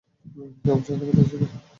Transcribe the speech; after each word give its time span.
কেবল 0.63 0.79
সতর্কতা 0.79 1.21
হিসাবে। 1.21 1.45